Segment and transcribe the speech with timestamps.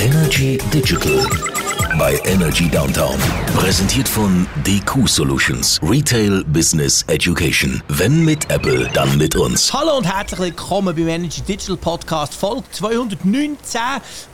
[0.00, 1.59] Energy Digital
[1.98, 3.16] bei Energy Downtown.
[3.56, 5.80] Präsentiert von DQ Solutions.
[5.82, 7.82] Retail Business Education.
[7.88, 9.72] Wenn mit Apple, dann mit uns.
[9.72, 13.80] Hallo und herzlich willkommen beim Energy Digital Podcast Folge 219,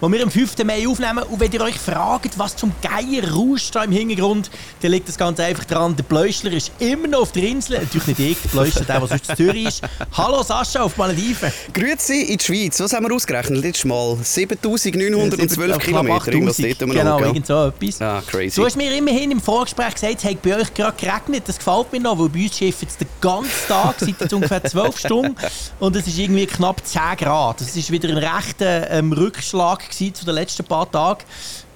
[0.00, 0.64] wo wir am 5.
[0.64, 1.24] Mai aufnehmen.
[1.24, 4.50] Und wenn ihr euch fragt, was zum Geier rauscht da im Hintergrund,
[4.82, 7.78] dann liegt das ganz einfach daran, der Bläuschler ist immer noch auf der Insel.
[7.78, 9.82] Natürlich nicht ich, der Bläuschler, der, der sonst in Zürich ist.
[10.12, 11.50] Hallo Sascha auf Malediven.
[11.72, 12.80] Grüezi in die Schweiz.
[12.80, 14.16] Was haben wir ausgerechnet letztes Mal?
[14.22, 16.32] 7912 Kilometer.
[16.32, 18.02] Irgendwas dort genau, so etwas.
[18.02, 18.56] Ah, crazy.
[18.56, 21.44] Du hast mir immerhin im Vorgespräch gesagt, es hat bei euch gerade geregnet.
[21.46, 24.62] Das gefällt mir noch, weil bei uns schifft es den ganzen Tag, seit jetzt ungefähr
[24.62, 25.36] 12 Stunden.
[25.80, 27.60] Und es ist irgendwie knapp 10 Grad.
[27.60, 31.24] Das ist wieder ein rechter ähm, Rückschlag zu den letzten paar Tagen.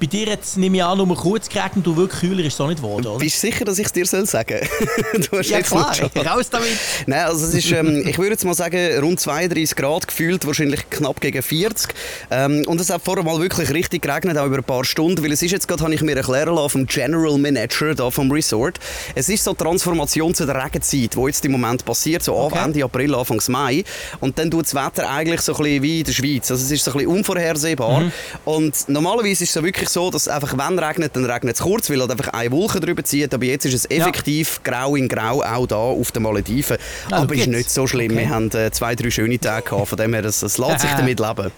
[0.01, 2.69] Bei dir jetzt nehme ich an, nur kurz geregnet und wirklich kühler ist es auch
[2.69, 3.19] nicht geworden, oder?
[3.19, 4.67] Bist du sicher, dass ich es dir soll sagen
[5.31, 5.95] du hast Ja klar,
[6.27, 6.71] raus damit!
[7.07, 10.89] Nein, also es ist, ähm, ich würde jetzt mal sagen, rund 32 Grad gefühlt, wahrscheinlich
[10.89, 11.93] knapp gegen 40.
[12.31, 15.33] Ähm, und es hat vorher mal wirklich richtig geregnet, auch über ein paar Stunden, weil
[15.33, 18.79] es ist jetzt gerade, habe ich mir erklären lassen vom General Manager da vom Resort,
[19.15, 22.65] es ist so die Transformation zu der Regenzeit, die jetzt im Moment passiert, so okay.
[22.65, 23.85] Ende April, Anfang Mai.
[24.21, 26.51] Und dann tut das Wetter eigentlich so ein bisschen wie in der Schweiz.
[26.51, 28.01] Also es ist so ein bisschen unvorhersehbar.
[28.01, 28.13] Mhm.
[28.47, 31.63] Und normalerweise ist es so wirklich so, dass einfach, wenn es regnet, dann regnet es
[31.63, 33.33] kurz, weil halt einfach eine Wolke drüber zieht.
[33.35, 34.73] Aber jetzt ist es effektiv ja.
[34.73, 36.79] grau in grau auch da auf den Malediven.
[37.11, 38.13] Ah, aber es ist nicht so schlimm.
[38.13, 38.21] Okay.
[38.21, 41.21] Wir haben äh, zwei, drei schöne Tage gehabt, von dem her, es lässt sich damit
[41.21, 41.51] leben.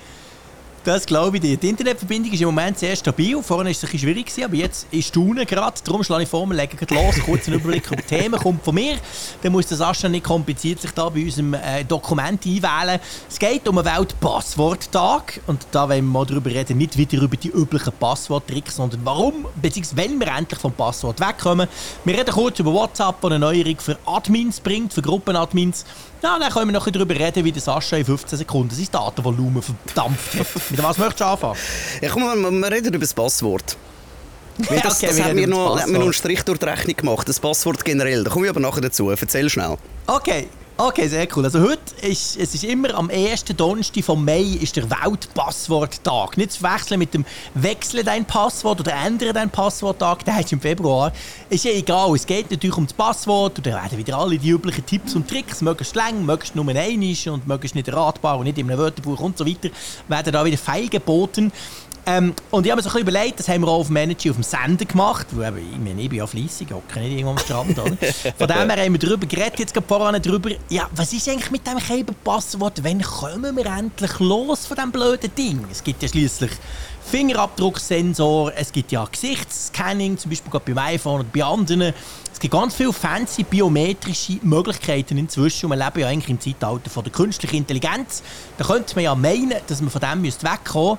[0.84, 1.56] Das glaube ich dir.
[1.56, 3.41] Die Internetverbindung ist im Moment sehr stabil.
[3.41, 5.80] Vorhin war es ein schwierig, aber jetzt ist Tune gerade.
[5.84, 7.20] Darum schlage ich vor, wir legen los.
[7.24, 8.97] Kurz einen Überblick über die Themen kommt von mir.
[9.42, 12.98] Dann muss das Sascha nicht kompliziert sich da bei unserem äh, Dokument einwählen.
[13.28, 15.41] Es geht um einen Weltpassworttag.
[15.47, 19.46] Und da wollen wir mal darüber reden, nicht wieder über die üblichen Passworttricks, sondern warum,
[19.55, 21.69] beziehungsweise wenn wir endlich vom Passwort wegkommen.
[22.05, 25.84] Wir reden kurz über WhatsApp, das eine Neuerung für Admins bringt, für Gruppenadmins.
[26.22, 29.62] Ja, dann können wir noch darüber reden, wie der Sascha in 15 Sekunden sein Datenvolumen
[29.62, 30.46] verdampft hat.
[30.70, 31.56] Mit was möchtest du anfangen?
[32.00, 33.76] Ja, komm, wir, wir reden über das Passwort.
[34.58, 36.94] Weil das, okay, das hat, mir noch, hat mir noch einen Strich durch die Rechnung
[36.94, 38.22] gemacht, das Passwort generell.
[38.22, 39.10] Da komme ich aber nachher dazu.
[39.10, 39.77] Erzähl schnell.
[40.06, 40.48] Okay,
[40.84, 41.44] Okay, sehr cool.
[41.44, 46.36] Also heute ist es ist immer am ersten Donnerstag vom Mai ist der Weltpassworttag.
[46.36, 50.60] Nicht zu wechseln mit dem Wechsle dein Passwort oder ändere dein Passworttag, der ist im
[50.60, 51.12] Februar.
[51.48, 54.48] Ist ja egal, es geht natürlich um das Passwort und dann werden wieder alle die
[54.48, 58.58] üblichen Tipps und Tricks, möglichst lang, möglichst nur einisch und möglichst nicht ratbar und nicht
[58.58, 59.68] in einem Wörterbuch und so weiter,
[60.08, 61.52] werden da wieder feilgeboten.
[62.05, 64.30] Ähm, und ich habe mir so ein bisschen überlegt, das haben wir auch auf Manager
[64.30, 67.39] auf dem Sender gemacht, weil ich, meine, ich bin ja fleissig, hocke nicht irgendwo am
[67.39, 67.79] Strand.
[67.79, 67.96] Oder?
[68.39, 71.52] Von dem her haben wir darüber geredet, jetzt gerade vorhin darüber, ja, was ist eigentlich
[71.52, 75.64] mit dem Käberpasswort, wann kommen wir endlich los von diesem blöden Ding?
[75.70, 76.51] Es gibt ja schließlich
[77.05, 81.92] Fingerabdrucksensor, es gibt ja Gesichtsscanning, zum Beispiel gerade beim iPhone oder bei anderen.
[82.33, 85.67] Es gibt ganz viele fancy biometrische Möglichkeiten inzwischen.
[85.67, 88.23] Und wir leben ja eigentlich im Zeitalter von der künstlichen Intelligenz.
[88.57, 90.98] Da könnte man ja meinen, dass man von dem wegkommen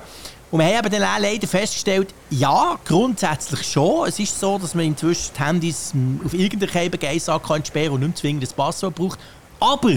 [0.54, 4.06] Und wir haben dann leider festgestellt, ja, grundsätzlich schon.
[4.06, 5.92] Es ist so, dass man inzwischen die Handys
[6.24, 9.18] auf irgendeiner Geissage kann sperren und nicht zwingend das Passwort braucht.
[9.58, 9.90] Aber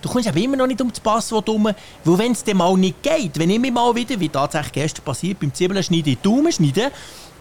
[0.00, 1.68] du kommst aber immer noch nicht um das Passwort herum,
[2.04, 5.04] weil wenn es dir mal nicht geht, wenn ich mir mal wieder, wie tatsächlich gestern
[5.04, 6.90] passiert, beim Zwiebelschneiden in die Daumen schneide,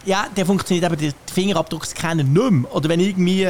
[0.06, 2.76] ja, dann funktioniert eben der Fingerabdruckscanner nicht mehr.
[2.76, 3.48] Oder wenn ich irgendwie,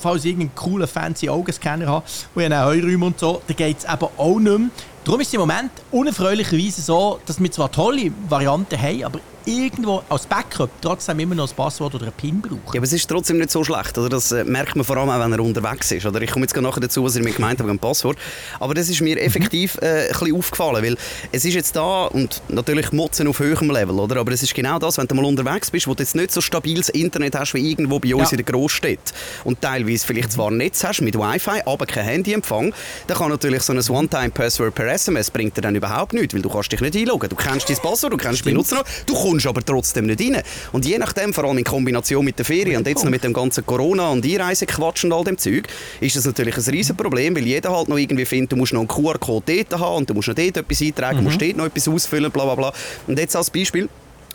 [0.00, 3.80] falls ich irgendeinen coolen, fancy Augenscanner habe, wo ich einen Heuräume und so, dann geht
[3.80, 4.70] es eben auch nicht mehr.
[5.06, 10.02] Darum ist es im Moment unerfreulicherweise so, dass wir zwar tolle Varianten haben, aber irgendwo
[10.08, 12.60] als Backup trotzdem immer noch ein Passwort oder ein PIN brauchen.
[12.72, 13.96] Ja, aber es ist trotzdem nicht so schlecht.
[13.96, 14.08] Oder?
[14.08, 16.04] Das äh, merkt man vor allem auch, wenn er unterwegs ist.
[16.04, 16.20] Oder?
[16.20, 18.18] Ich komme jetzt nachher dazu, was ihr mit gemeint habt, ein Passwort.
[18.58, 20.96] Aber das ist mir effektiv äh, ein bisschen aufgefallen, weil
[21.32, 24.16] es ist jetzt da und natürlich Motzen auf höherem Level, oder?
[24.16, 26.40] aber es ist genau das, wenn du mal unterwegs bist, wo du jetzt nicht so
[26.40, 28.38] stabiles Internet hast wie irgendwo bei uns ja.
[28.38, 28.98] in der Großstadt
[29.44, 32.74] und teilweise vielleicht zwar Netz hast mit Wi-Fi, aber kein Handyempfang,
[33.06, 36.48] dann kann natürlich so ein One-Time-Password per SMS bringt dir dann überhaupt nichts, weil du
[36.48, 37.28] kannst dich nicht einloggen.
[37.28, 40.42] Du kennst dein Passwort, du kennst den Benutzer, du kommst aber trotzdem nicht rein.
[40.72, 43.32] Und je nachdem, vor allem in Kombination mit der Ferien und jetzt noch mit dem
[43.32, 45.68] ganzen Corona- und Einreisequatsch und all dem Zeug,
[46.00, 48.80] ist das natürlich ein riesen Problem, weil jeder halt noch irgendwie findet, du musst noch
[48.80, 51.24] einen QR-Code dort haben und du musst noch dort etwas eintragen, mhm.
[51.24, 52.72] musst dort noch etwas ausfüllen, bla bla bla.
[53.06, 53.88] Und jetzt als Beispiel,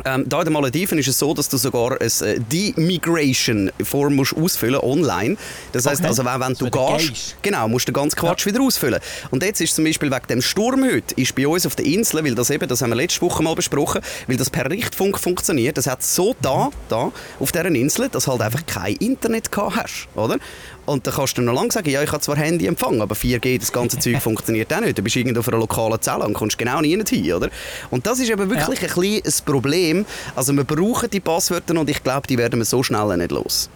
[0.06, 4.36] ähm, da in den Malediven ist es so, dass du sogar eine äh, Demigration-Form musst
[4.36, 5.38] ausfüllen online.
[5.72, 6.10] Das heißt, okay.
[6.10, 8.54] also wenn, wenn du gehst, gehst, genau, musst du den ganzen Quatsch ja.
[8.54, 9.00] wieder ausfüllen.
[9.30, 12.24] Und jetzt ist zum Beispiel wegen dem Sturm heute, ist bei uns auf der Insel,
[12.24, 15.78] weil das eben, das haben wir letzte Woche mal besprochen, weil das per Richtfunk funktioniert,
[15.78, 20.08] das hat so da, da, auf dieser Insel, dass halt einfach kein Internet gehabt hast,
[20.16, 20.38] oder?
[20.86, 23.60] Und dann kannst du noch lange sagen, ja, ich habe zwar Handy empfangen, aber 4G,
[23.60, 24.98] das ganze Zeug funktioniert auch nicht.
[24.98, 27.50] Du bist irgendwo auf einer lokalen Zelle und kommst genau nie hin, oder?
[27.90, 28.88] Und das ist eben wirklich ja.
[28.88, 30.06] ein ein Problem.
[30.36, 33.70] Also wir brauchen die Passwörter und ich glaube, die werden wir so schnell nicht los.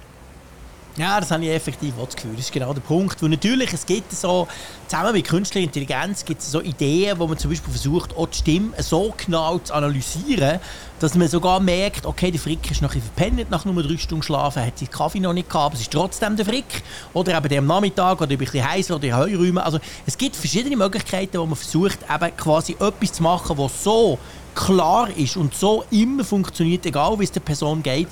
[0.97, 2.31] Ja, das habe ich effektiv auch das Gefühl.
[2.37, 3.21] Das ist genau der Punkt.
[3.21, 4.47] Wo natürlich, es gibt so,
[4.87, 8.37] zusammen mit künstlicher Intelligenz gibt es so Ideen, wo man zum Beispiel versucht, auch die
[8.37, 10.59] Stimme so genau zu analysieren,
[11.01, 14.23] dass man sogar merkt, okay, der Frick ist noch ein verpennt nach nur drei Stunden
[14.23, 16.83] Schlafen, hat seinen Kaffee noch nicht gehabt, aber es ist trotzdem der Frick.
[17.13, 19.57] Oder eben am Nachmittag oder ein bisschen heiß oder in Heuräumen.
[19.57, 24.17] Also es gibt verschiedene Möglichkeiten, wo man versucht, eben quasi etwas zu machen, was so
[24.55, 28.07] klar ist und so immer funktioniert, egal wie es der Person geht,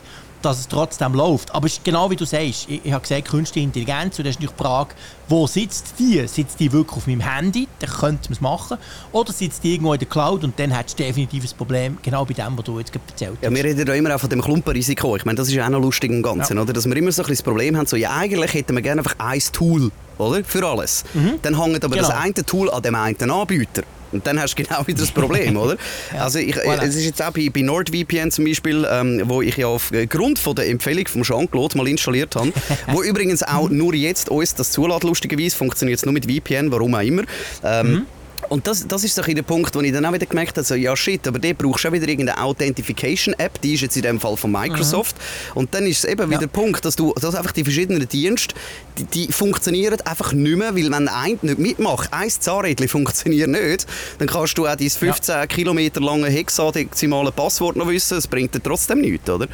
[0.45, 1.54] dass es trotzdem läuft.
[1.54, 4.36] Aber es ist genau wie du sagst, ich, ich habe gesagt, künstliche Intelligenz, und das
[4.36, 4.95] ist natürlich die Frage,
[5.30, 6.28] wo sitzt die?
[6.28, 7.68] Sitzt die wirklich auf meinem Handy?
[7.80, 8.78] Dann könnte man es machen.
[9.12, 12.25] Oder sitzt die irgendwo in der Cloud und dann hat du definitiv ein Problem, genau
[12.25, 13.44] bei dem, was du jetzt erzählt hast.
[13.44, 15.16] Ja, wir reden ja immer auch von dem Klumpenrisiko.
[15.16, 16.63] Ich meine, das ist ja auch noch lustig im Ganzen, ja.
[16.63, 16.74] oder?
[16.74, 19.16] dass wir immer so ein das Problem haben, so, ja, eigentlich hätten wir gerne einfach
[19.18, 20.44] ein Tool oder?
[20.44, 21.04] für alles.
[21.13, 21.40] Mhm.
[21.42, 22.07] Dann hängt aber genau.
[22.07, 23.84] das eine Tool an dem einen Anbieter.
[24.13, 25.77] Und dann hast du genau wieder das Problem, oder?
[26.13, 26.21] ja.
[26.21, 26.83] Also ich, voilà.
[26.83, 30.56] es ist jetzt auch bei, bei NordVPN zum Beispiel, ähm, wo ich ja aufgrund von
[30.56, 32.54] der Empfehlung von Jean-Claude mal installiert habe,
[32.88, 36.95] wo übrigens auch nur jetzt uns das zulässt, lustigerweise funktioniert es nur mit VPN, warum
[36.95, 37.24] auch immer.
[37.63, 38.06] Ähm, mhm.
[38.50, 40.75] Und das, das ist so der Punkt, wo ich dann auch wieder gemerkt habe, so,
[40.75, 44.38] ja shit, aber der braucht schon wieder irgendeine Authentification-App, die ist jetzt in dem Fall
[44.38, 45.16] von Microsoft.
[45.16, 45.57] Mhm.
[45.57, 46.30] Und dann ist es eben ja.
[46.30, 48.56] wieder der Punkt, dass du dass einfach die verschiedenen Dienste,
[48.98, 53.88] die, die funktionieren einfach nicht mehr, weil wenn ein nicht mitmacht, ein Zahnrädchen funktioniert nicht,
[54.19, 55.48] dann kannst du auch dein 15 ja.
[55.48, 59.48] Kilometer lange hexadezimale Passwort noch wissen, es bringt dir trotzdem nichts, oder?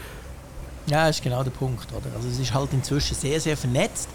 [0.89, 1.87] Ja, das ist genau der Punkt.
[1.91, 2.15] Oder?
[2.15, 4.09] Also es ist halt inzwischen sehr, sehr vernetzt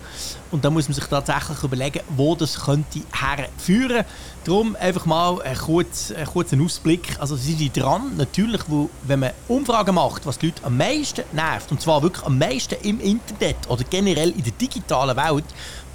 [0.50, 4.04] und da muss man sich tatsächlich überlegen, wo das könnte herführen.
[4.44, 7.16] Darum einfach mal einen kurzen, kurzen Ausblick.
[7.20, 11.22] Also sind die dran, natürlich, wo, wenn man Umfragen macht, was die Leute am meisten
[11.32, 15.44] nervt, und zwar wirklich am meisten im Internet oder generell in der digitalen Welt,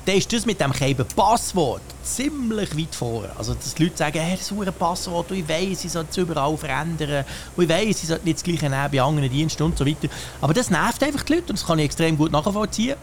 [0.06, 0.72] dann ist das mit dem
[1.16, 1.82] Passwort
[2.16, 3.26] ziemlich weit vor.
[3.38, 6.18] Also, dass die Leute sagen, hey, das ist ein Passwort, ich weiß, ich sollte es
[6.18, 7.26] überall verändern,
[7.56, 10.08] und ich weiß, ich sollte nicht das Gleiche nehmen bei anderen Diensten und so weiter.
[10.42, 12.96] Aber das nervt einfach die Leute und das kann ich extrem gut nachvollziehen.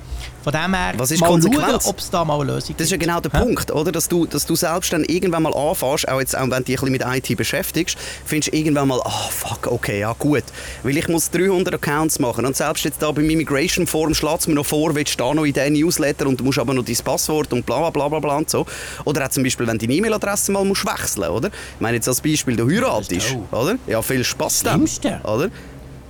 [0.42, 2.80] Von dem her, Was ist mal schauen, ob es da mal eine Lösung gibt.
[2.80, 3.38] Das ist ja genau der Hä?
[3.38, 3.90] Punkt, oder?
[3.90, 6.80] Dass du, dass du selbst dann irgendwann mal anfängst, auch jetzt, auch wenn du dich
[6.82, 10.44] ein bisschen mit IT beschäftigst, findest du irgendwann mal, ah, oh, fuck, okay, ja, gut.
[10.82, 14.46] Weil ich muss 300 Accounts machen und selbst jetzt da beim Immigration Forum schlägt es
[14.46, 16.84] mir noch vor, willst du da noch in diesen Newsletter und du musst aber noch
[16.84, 18.66] dein Passwort und bla bla bla bla und so.
[19.04, 21.48] Oder auch zum Beispiel, wenn du deine E-Mail-Adresse mal musst wechseln musst, oder?
[21.48, 23.76] Ich meine jetzt als Beispiel, du heiratest, oder?
[23.86, 24.88] Ja, viel Spaß dann,
[25.24, 25.50] oder?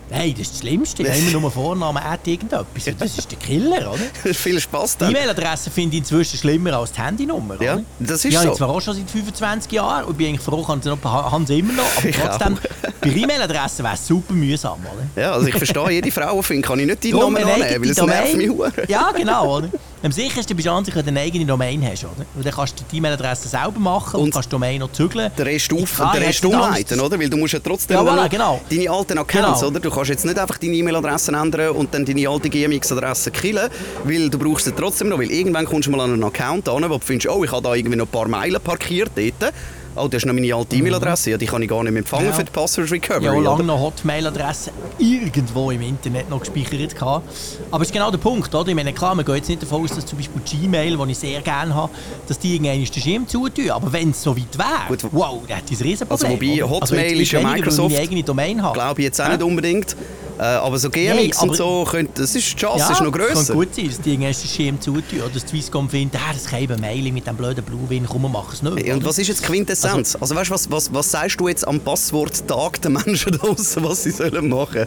[0.09, 1.05] Nein, das ist das Schlimmste.
[1.05, 2.67] Wenn immer nur Vornamen at irgendetwas.
[2.99, 4.35] Das ist der Killer, oder?
[4.35, 5.09] Viel Spaß dann.
[5.09, 7.61] Die E-Mail-Adresse finde ich inzwischen schlimmer als die Handynummer.
[7.61, 8.51] Ja, das ist ja, so.
[8.51, 11.45] Ich zwar auch schon seit 25 Jahren und bin eigentlich froh, haben sie, noch, haben
[11.45, 11.85] sie immer noch.
[11.97, 12.59] Aber trotzdem,
[13.01, 15.21] bei E-Mail-Adresse wäre es super mühsam, oder?
[15.21, 17.97] Ja, also ich verstehe, jede Frau findet, kann ich nicht deinen Namen annehmen, weil es
[18.01, 19.69] nervt mich Ja, genau, oder?
[20.07, 22.05] Am sichersten bist du an sich, wenn du eine eigene Domain hast.
[22.05, 22.25] Oder?
[22.37, 25.33] Und dann kannst du die E-Mail-Adresse selber machen und, und kannst die Domain noch zügeln.
[25.37, 27.19] Der Rest, auf, der Rest umleiten, oder?
[27.19, 28.61] Weil du musst ja trotzdem ja, voilà, genau.
[28.71, 29.71] deine alten Accounts, genau.
[29.73, 29.81] oder?
[29.81, 33.69] Du kannst jetzt nicht einfach deine E-Mail-Adresse ändern und dann deine alte GMX-Adresse killen,
[34.05, 35.19] weil du brauchst sie trotzdem noch.
[35.19, 37.63] Weil irgendwann kommst du mal an einen Account an, wo du findest, oh, ich habe
[37.65, 39.53] da irgendwie noch ein paar Meilen parkiert dort
[39.97, 42.27] oh, das ist noch meine alte E-Mail-Adresse, ja, die kann ich gar nicht mehr empfangen
[42.27, 42.33] ja.
[42.33, 43.25] für die Password Recovery.
[43.25, 47.23] Ja, lange noch Hotmail-Adresse irgendwo im Internet noch gespeichert hatte.
[47.71, 48.69] Aber es ist genau der Punkt, oder?
[48.69, 51.19] Ich meine, klar, man geht jetzt nicht davon aus, dass zum Beispiel Gmail, das ich
[51.19, 51.93] sehr gerne habe,
[52.27, 53.71] dass die irgendwann den Schirm zutun.
[53.71, 56.31] Aber wenn es so weit wäre, wow, hätte ich ein Riesenproblem.
[56.31, 59.97] Also wobei Hotmail also ist ja Microsoft, glaube ich jetzt auch nicht unbedingt.
[60.39, 63.13] Äh, aber so GMX nee, und so, könnte, das ist, die Chance ja, ist noch
[63.13, 63.47] grösser.
[63.47, 65.21] kann gut sein, dass die den Schirm zutun.
[65.21, 68.51] Oder das Swisscom findet, ah, das kann eben Mailing mit dem blöden Blue-Win, komm, machen
[68.53, 68.79] es nicht.
[68.79, 70.15] Hey, und was ist jetzt Quintessenz?
[70.15, 74.03] Also, also weißt was, was, was sagst du jetzt am Passworttag den Menschen draußen, was
[74.03, 74.87] sie sollen machen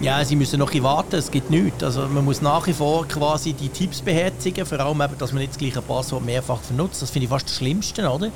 [0.00, 1.82] ja, sie müssen noch ein warten, es gibt nichts.
[1.82, 5.40] Also man muss nach wie vor quasi die Tipps beherzigen, vor allem eben, dass man
[5.40, 7.02] nicht das gleiche Passwort mehrfach benutzt.
[7.02, 8.30] Das finde ich fast das Schlimmste, oder?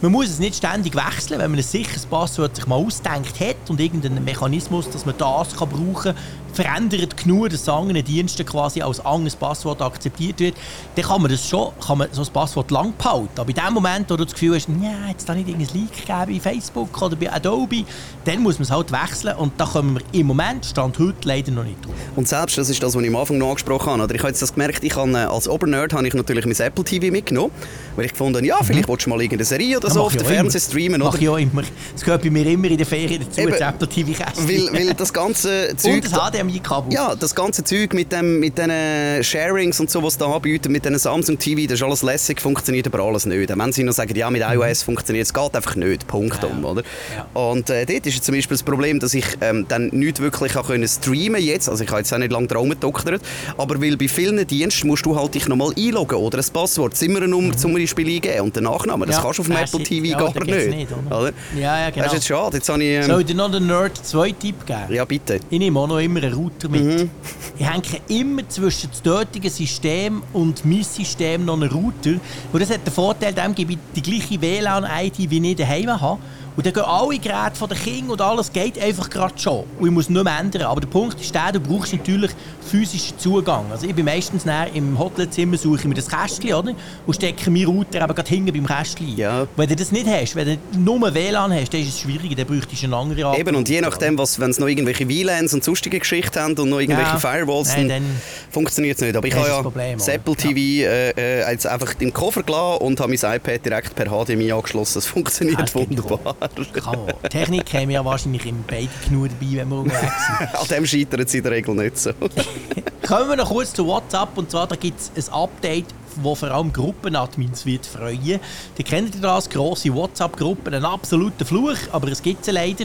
[0.00, 3.70] Man muss es nicht ständig wechseln, wenn man ein sicheres Passwort sich mal ausdenkt hat
[3.70, 6.16] und irgendeinen Mechanismus, dass man das kann brauchen kann,
[6.54, 10.56] verändert genug, dass anderen Diensten quasi als anderes Passwort akzeptiert wird,
[10.94, 13.28] dann kann man das schon, kann man so ein Passwort lang behalten.
[13.36, 15.92] Aber in dem Moment, wo du das Gefühl hast, ja, jetzt da nicht irgendein Leak
[15.92, 17.84] gegeben bei Facebook oder bei Adobe,
[18.24, 21.52] dann muss man es halt wechseln und da kommen wir im Moment, Stand heute, leider
[21.52, 21.94] noch nicht drauf.
[22.16, 24.28] Und selbst, das ist das, was ich am Anfang noch angesprochen habe, oder ich habe
[24.28, 27.52] jetzt das gemerkt, ich habe, äh, als Obernerd habe ich natürlich mein Apple TV mitgenommen,
[27.96, 28.92] weil ich gefunden ja, vielleicht mhm.
[28.92, 31.12] willst du mal irgendeine Serie oder ja, so auf den Fernsehen streamen, oder?
[31.12, 31.62] Mach ich auch immer.
[31.92, 34.94] Das gehört bei mir immer in der Ferien dazu, Eben, das Apple TV weil, weil
[34.94, 35.94] das ganze Zeug...
[36.04, 36.12] Und das
[36.44, 36.92] HDMI-Kabel.
[36.92, 40.84] Ja, das ganze Zeug mit, dem, mit diesen Sharings und so, was da anbieten, mit
[40.84, 43.56] diesen Samsung TV, das ist alles lässig, funktioniert aber alles nicht.
[43.56, 44.54] Wenn sie noch sagen, ja, mit mhm.
[44.54, 46.48] iOS funktioniert es, geht einfach nicht, Punkt ja.
[46.48, 46.82] um, oder?
[47.16, 47.26] Ja.
[47.40, 50.88] Und äh, dort ist zum Beispiel das Problem, dass ich ähm, dann nicht wirklich können
[50.88, 53.22] streamen jetzt, also ich habe jetzt auch nicht lange dran gedoktert,
[53.56, 57.18] aber weil bei vielen Diensten musst du halt dich nochmal einloggen oder ein Passwort, immer
[57.18, 57.58] eine Nummer mhm.
[57.58, 59.06] zum Beispiel eingeben und den Nachnamen.
[59.06, 60.68] Das ja, kannst du auf dem Apple TV ja, gar nicht.
[60.70, 61.32] nicht oder?
[61.56, 62.04] Ja, ja, genau.
[62.04, 62.56] Das ist jetzt schade.
[62.56, 64.80] Jetzt habe ich, ähm, Soll ich dir noch den Nerd 2 Tipp geben?
[64.90, 65.40] Ja, bitte.
[65.50, 66.82] Ich nehme auch noch immer einen Router mit.
[66.82, 67.10] Mhm.
[67.58, 72.14] Ich hänge immer zwischen dem dortigen System und meinem System noch einen Router.
[72.52, 76.20] Und das hat den Vorteil, dem gebe ich die gleiche WLAN-ID, wie ich daheim habe.
[76.56, 79.64] Und dann gehen alle Geräte von den Kindern und alles geht einfach gerade schon.
[79.78, 80.62] Und ich muss nicht mehr ändern.
[80.62, 82.30] Aber der Punkt ist der, du brauchst natürlich
[82.70, 83.64] physischen Zugang.
[83.70, 86.72] Also ich bin meistens im Hotelzimmer, suche ich mir das Kästchen, oder?
[87.06, 89.46] Und stecke meinen Router eben gerade hinten beim Kästchen ja.
[89.56, 92.46] Wenn du das nicht hast, wenn du nur WLAN hast, dann ist es schwierig, dann
[92.46, 93.38] bräuchtest du eine andere Art.
[93.38, 96.68] Eben, und je nachdem, was, wenn es noch irgendwelche WLANs und sonstige Geschichten haben und
[96.68, 97.18] noch irgendwelche ja.
[97.18, 98.20] Firewalls, Nein, dann,
[98.50, 99.16] funktioniert es nicht.
[99.16, 100.88] Aber ich habe ja Problem, das Apple TV ja.
[100.88, 101.10] äh,
[101.42, 104.94] äh, jetzt einfach im Koffer gelassen und habe mein iPad direkt per HDMI angeschlossen.
[104.94, 106.36] Das funktioniert ja, wunderbar.
[106.72, 106.98] Kann.
[107.30, 110.54] Technik haben wir ja wahrscheinlich im beiden genug dabei, wenn wir unterwegs sind.
[110.60, 112.10] An dem scheitert es in der Regel nicht so.
[113.06, 114.36] Kommen wir noch kurz zu WhatsApp.
[114.36, 115.86] Und zwar, da gibt es ein Update,
[116.22, 118.40] das vor allem Gruppenadmins wird freuen.
[118.78, 122.84] Die kennen das, grosse WhatsApp-Gruppen, ein absoluter Fluch, aber es gibt sie leider.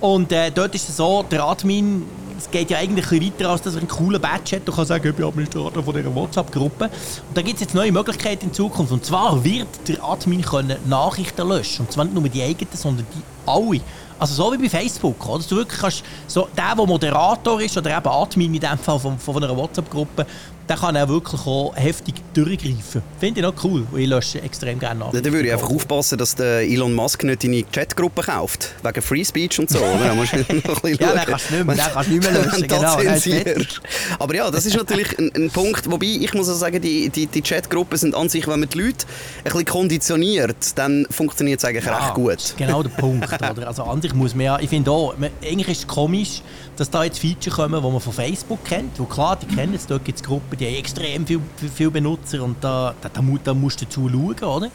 [0.00, 2.04] Und äh, dort ist es so, der Admin
[2.38, 4.66] es geht ja eigentlich ein weiter, als dass er einen coolen Badge hat.
[4.66, 6.84] Du kannst sagen, ich bin Administrator von dieser WhatsApp-Gruppe.
[6.84, 8.92] Und da gibt es jetzt neue Möglichkeiten in Zukunft.
[8.92, 11.86] Und zwar wird der Admin können Nachrichten löschen.
[11.86, 13.80] Und zwar nicht nur die eigenen, sondern die alle.
[14.18, 15.42] Also so wie bei Facebook, oder?
[15.42, 19.18] Du wirklich kannst, so, der, der Moderator ist, oder eben Admin in dem Fall von,
[19.18, 20.26] von einer WhatsApp-Gruppe,
[20.68, 23.02] der kann auch wirklich auch heftig durchgreifen.
[23.20, 25.12] Finde ich noch cool, ich lösche extrem gerne nach.
[25.12, 29.24] Dann würde ich einfach aufpassen, dass der Elon Musk nicht deine Chatgruppe kauft, wegen Free
[29.24, 29.78] Speech und so.
[29.78, 30.14] Oder?
[30.14, 32.32] musst du noch ein bisschen ja, den kannst du nicht mehr, den kannst du nicht
[32.32, 32.68] mehr löschen.
[33.44, 33.64] genau,
[34.18, 37.26] Aber ja, das ist natürlich ein, ein, Punkt, wobei ich muss auch sagen, die, die,
[37.26, 39.06] die Chatgruppen sind an sich, wenn man die Leute
[39.38, 42.54] ein bisschen konditioniert, dann funktioniert es eigentlich ja, recht gut.
[42.56, 43.28] genau der Punkt.
[43.32, 43.66] Oder?
[43.68, 46.42] Also an sich muss man ja, ich finde auch, man, eigentlich ist es komisch,
[46.76, 48.98] dass da jetzt Features kommen, die man von Facebook kennt.
[48.98, 51.40] Wo klar, die kennen es, dort gibt es Gruppen, die haben extrem viele
[51.74, 54.70] viel Benutzer und da, da, da, musst du dazu schauen, oder?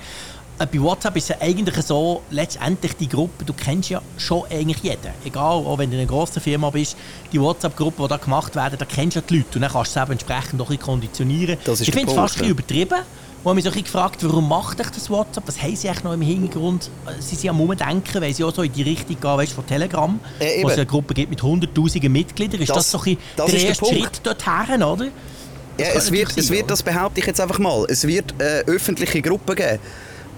[0.60, 4.84] Äh, bei WhatsApp ist es eigentlich so, letztendlich die Gruppe, du kennst ja schon eigentlich
[4.84, 5.14] jeden.
[5.24, 6.98] Egal, auch wenn du in einer grossen Firma bist,
[7.32, 9.96] die WhatsApp-Gruppe, die da gemacht werden, da kennst du ja die Leute und dann kannst
[9.96, 11.58] du es entsprechend noch ein bisschen konditionieren.
[11.66, 13.00] ich finde es fast ein bisschen übertrieben.
[13.42, 15.48] Wo mich so ein gefragt warum macht euch das WhatsApp?
[15.48, 16.90] Was haben sie eigentlich noch im Hintergrund?
[17.20, 20.20] Sie sind am Umdenken, weil sie auch so in die Richtung gehen, weißt, von Telegram,
[20.40, 22.60] äh, wo es eine Gruppe gibt mit hunderttausenden Mitgliedern.
[22.60, 25.08] Ist das, das so ein der erste Schritt dorthin, oder?
[25.80, 28.64] Ja, es wird, sein, es wird, das behaupte ich jetzt einfach mal, es wird äh,
[28.66, 29.80] öffentliche Gruppen geben.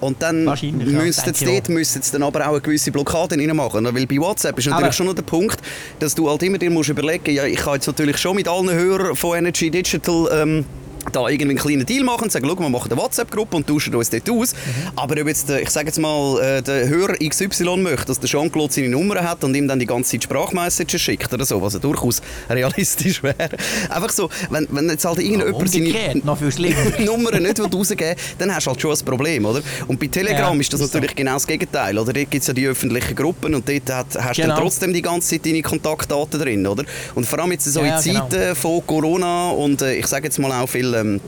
[0.00, 3.84] Und dann müssten sie dort müssen sie dann aber auch eine gewisse Blockade reinmachen.
[3.84, 5.60] Weil bei WhatsApp ist natürlich aber schon noch der Punkt,
[6.00, 8.68] dass du halt immer dir musst überlegen ja, ich kann jetzt natürlich schon mit allen
[8.68, 10.64] Hörern von Energy Digital ähm,
[11.10, 13.94] da irgendwie einen kleinen Deal machen und sagen, schau, wir machen eine WhatsApp-Gruppe und tauschen
[13.94, 14.52] uns dort aus.
[14.52, 14.58] Mhm.
[14.96, 18.72] Aber ob jetzt, ich sage jetzt mal, äh, der Hörer XY möchte, dass der Jean-Claude
[18.72, 21.80] seine Nummer hat und ihm dann die ganze Zeit Sprachmessages schickt oder so, was ja
[21.80, 23.50] durchaus realistisch wäre.
[23.88, 28.70] Einfach so, wenn, wenn jetzt halt irgendjemand ja, seine Nummer nicht rausgeben dann hast du
[28.70, 29.62] halt schon ein Problem, oder?
[29.86, 31.16] Und bei Telegram ja, ist das natürlich so.
[31.16, 32.12] genau das Gegenteil, oder?
[32.12, 34.54] Dort gibt es ja die öffentlichen Gruppen und dort hat, hast du genau.
[34.54, 36.84] dann trotzdem die ganze Zeit deine Kontaktdaten drin, oder?
[37.14, 38.54] Und vor allem jetzt so ja, in Zeiten genau.
[38.54, 41.20] von Corona und äh, ich sage jetzt mal auch viel ähm,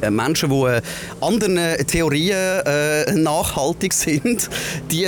[0.00, 0.82] äh, Menschen, die äh,
[1.20, 4.48] anderen Theorien äh, nachhaltig sind,
[4.90, 5.06] die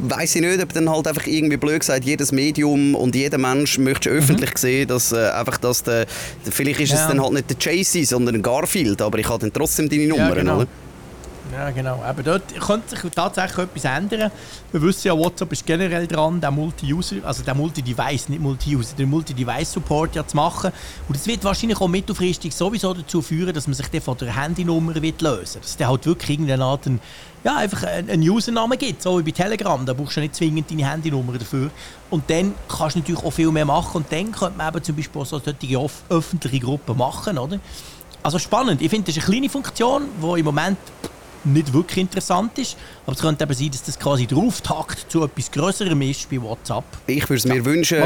[0.00, 3.78] weiß ich nicht, ob dann halt einfach irgendwie blöd gesagt, jedes Medium und jeder Mensch
[3.78, 4.58] möchte öffentlich mhm.
[4.58, 6.06] sehen, dass äh, einfach das der,
[6.50, 7.02] vielleicht ist ja.
[7.02, 10.06] es dann halt nicht der Jay-Z, sondern ein Garfield, aber ich habe dann trotzdem deine
[10.08, 10.56] Nummern, ja, genau.
[10.56, 10.66] oder?
[11.52, 12.02] Ja, genau.
[12.02, 14.30] Aber dort könnte sich tatsächlich etwas ändern.
[14.70, 19.08] Wir wissen ja, WhatsApp ist generell dran, den Multi-User, also den Multi-Device, nicht Multi-User, den
[19.08, 20.72] Multi-Device-Support ja zu machen.
[21.08, 25.00] Und das wird wahrscheinlich auch mittelfristig sowieso dazu führen, dass man sich von der Handynummer
[25.00, 27.00] wird lösen Dass der halt wirklich irgendeine Art ein,
[27.44, 29.84] ja, einfach einen Usernamen gibt, so wie bei Telegram.
[29.86, 31.70] Da brauchst du nicht zwingend deine Handynummer dafür.
[32.10, 33.96] Und dann kannst du natürlich auch viel mehr machen.
[33.96, 37.58] Und dann könnte man eben zum Beispiel so solche öffentliche Gruppen machen, oder?
[38.22, 38.82] Also spannend.
[38.82, 40.78] Ich finde, das ist eine kleine Funktion, die im Moment
[41.44, 42.76] nicht wirklich interessant ist.
[43.08, 46.42] Aber es könnte eben sein, dass das quasi der Auftakt zu etwas Größerem ist bei
[46.42, 46.84] WhatsApp.
[47.06, 47.64] Ich würde es mir ja.
[47.64, 48.02] wünschen,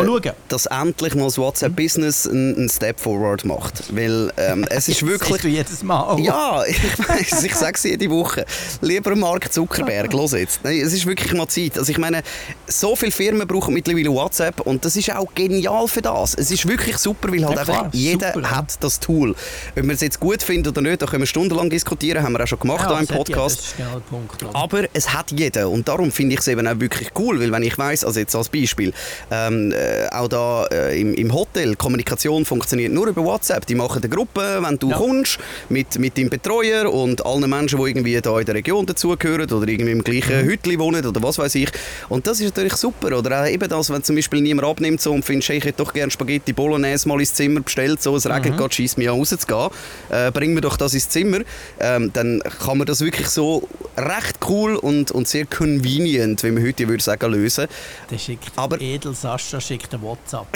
[0.49, 3.82] dass endlich mal das WhatsApp-Business einen Step forward macht.
[3.92, 5.42] Weil ähm, es ist wirklich...
[5.42, 6.21] du jedes Mal.
[6.21, 6.78] Ja, ich
[7.09, 8.47] weiß, ich sage es jede Woche.
[8.80, 10.61] Lieber Mark Zuckerberg, los jetzt.
[10.62, 11.76] Nein, es ist wirklich mal Zeit.
[11.76, 12.23] Also ich meine,
[12.68, 16.37] so viele Firmen brauchen mittlerweile WhatsApp und das ist auch genial für das.
[16.37, 19.30] Es ist wirklich super, weil halt ja, einfach jeder super, hat das Tool.
[19.30, 22.44] Ob man es jetzt gut findet oder nicht, da können wir stundenlang diskutieren, haben wir
[22.44, 23.75] auch schon gemacht ja, im Podcast.
[23.80, 24.44] Ja, genau Punkt.
[24.52, 27.62] Aber es hat jeder und darum finde ich es eben auch wirklich cool, weil wenn
[27.62, 28.92] ich weiß, also jetzt als Beispiel,
[29.30, 33.66] ähm, äh, auch da äh, im, im, Hotel, Kommunikation funktioniert nur über WhatsApp.
[33.66, 34.96] Die machen eine Gruppe, wenn du ja.
[34.96, 39.50] kommst, mit, mit deinem Betreuer und allen Menschen, die irgendwie da in der Region dazugehören
[39.50, 40.50] oder irgendwie im gleichen mhm.
[40.50, 41.70] Hütli wohnen oder was weiß ich.
[42.08, 43.16] Und das ist natürlich super.
[43.16, 45.92] Oder auch eben das, wenn zum Beispiel niemand abnimmt so, und findest, ich hätte doch
[45.92, 48.56] gerne Spaghetti Bolognese mal ins Zimmer bestellt, so, es regnet mhm.
[48.58, 49.70] gerade, schießt mich an rauszugehen,
[50.11, 51.38] äh, bring mir doch das ins Zimmer.
[51.80, 56.64] Ähm, dann kann man das wirklich so recht cool und, und sehr convenient, wie man
[56.64, 57.66] heute würde sagen, lösen.
[58.11, 60.46] Der schickt aber, Edel Sascha schickt ein WhatsApp.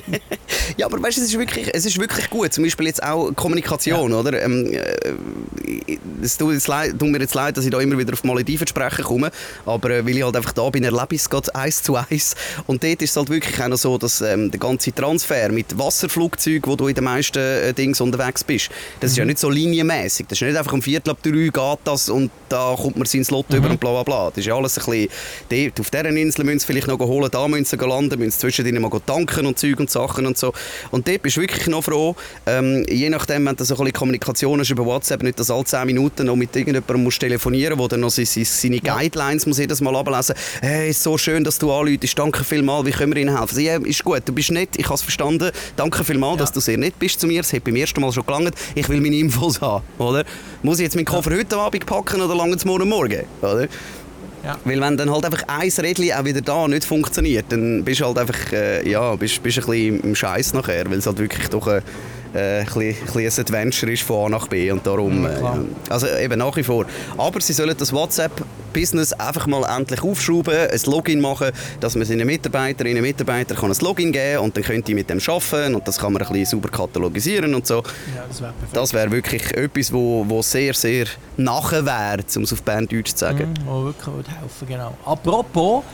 [0.76, 2.52] ja, aber weißt, es ist wirklich, es ist wirklich gut.
[2.52, 4.18] Zum Beispiel jetzt auch Kommunikation, ja.
[4.18, 4.42] oder?
[4.42, 8.12] Ähm, äh, es tut, jetzt leid, tut, mir jetzt leid, dass ich da immer wieder
[8.12, 9.30] auf Malediven sprechen komme,
[9.64, 12.34] aber äh, weil ich halt einfach da bin, erlebe ich es gerade eins zu eins.
[12.66, 15.78] Und dort ist es halt wirklich auch noch so, dass ähm, der ganze Transfer mit
[15.78, 19.12] Wasserflugzeugen, wo du in den meisten äh, Dings unterwegs bist, das mhm.
[19.12, 20.26] ist ja nicht so linienmäßig.
[20.28, 23.24] Das ist nicht einfach um Viertel ab drei geht das und da kommt man sein
[23.24, 23.56] Slot mhm.
[23.56, 24.28] über und bla bla bla.
[24.28, 25.08] Das ist ja alles ein bisschen,
[25.48, 28.80] dort, auf dieser Insel müssen sie vielleicht noch holen, da müssen sie landen, müssen zwischendrin
[28.80, 30.52] mal tanken und Zeug und Sachen und so.
[30.90, 32.14] Und dort bist du wirklich noch froh,
[32.46, 35.64] ähm, je nachdem, wenn du so ein bisschen Kommunikation hast über WhatsApp, nicht, dass alle
[35.64, 39.58] 10 Minuten noch mit irgendjemandem musst telefonieren musst, der dann noch seine, seine Guidelines muss
[39.58, 43.22] jedes Mal ablesen Hey, ist so schön, dass du anläutest, danke vielmals, wie können wir
[43.22, 43.60] Ihnen helfen?
[43.60, 46.40] Ja, ist gut, du bist nett, ich habe es verstanden, danke vielmals, ja.
[46.40, 48.88] dass du sehr nett bist zu mir, es hat beim ersten Mal schon gelangt, ich
[48.88, 50.24] will meine Infos haben, oder?
[50.62, 53.68] Muss ich jetzt meinen Koffer heute Abend packen oder lange morgen Morgen, oder?
[54.42, 54.58] Ja.
[54.64, 58.06] Weil wenn dann halt einfach ein Rädchen auch wieder da nicht funktioniert, dann bist du
[58.06, 61.48] halt einfach, äh, ja, bist, bist ein bisschen im Scheiß nachher, weil es halt wirklich
[61.48, 61.82] doch äh,
[62.34, 65.30] äh, ein, bisschen, ein Adventure ist von A nach B und darum, äh,
[65.88, 66.86] also eben nach wie vor.
[67.16, 72.26] Aber sie sollen das WhatsApp-Business einfach mal endlich aufschrauben, ein Login machen, dass man seinen
[72.26, 75.86] Mitarbeiterinnen und Mitarbeitern kann ein Login geben und dann können die mit dem arbeiten und
[75.86, 77.76] das kann man ein bisschen sauber katalogisieren und so.
[78.14, 81.06] Ja, das wäre Das wäre wirklich etwas, wo, wo sehr, sehr
[81.36, 83.50] nachher wäre, um es auf Berndeutsch zu sagen.
[83.50, 84.96] Mhm, wo wirklich helfen, genau.
[85.04, 85.84] Apropos,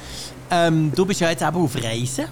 [0.50, 2.26] ähm, du bist ja jetzt eben auf Reisen.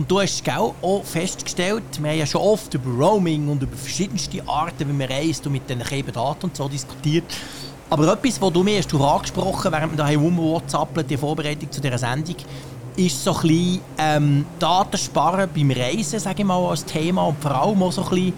[0.00, 4.40] Und du hast auch festgestellt, wir haben ja schon oft über Roaming und über verschiedenste
[4.48, 7.24] Arten, wie man reist und mit den Daten und so diskutiert.
[7.90, 11.98] Aber etwas, was du mir hast angesprochen während wir hier WhatsApp die Vorbereitung zu dieser
[11.98, 12.36] Sendung,
[12.96, 17.50] ist so ein bisschen ähm, Datensparen beim Reisen, sage ich mal, als Thema und vor
[17.50, 18.32] allem auch so ein bisschen,